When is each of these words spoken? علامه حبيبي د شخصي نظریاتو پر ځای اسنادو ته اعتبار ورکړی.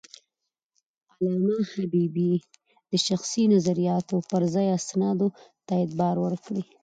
علامه 1.13 1.57
حبيبي 1.73 2.33
د 2.91 2.93
شخصي 3.07 3.43
نظریاتو 3.55 4.17
پر 4.29 4.41
ځای 4.53 4.67
اسنادو 4.79 5.27
ته 5.65 5.73
اعتبار 5.79 6.15
ورکړی. 6.25 6.63